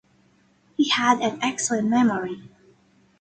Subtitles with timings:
[0.77, 2.49] He had an excellent memory.